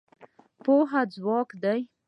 پوهه 0.63 1.01
ځواک 1.13 1.49
دی. 1.63 1.79